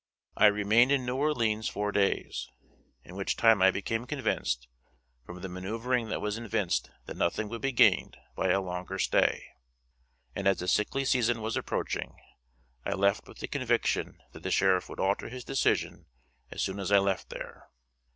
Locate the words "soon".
16.63-16.79